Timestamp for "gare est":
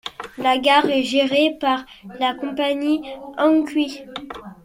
0.57-1.03